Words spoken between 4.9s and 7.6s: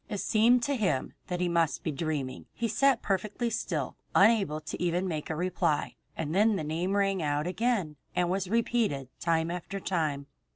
to make a reply, and then the name rang out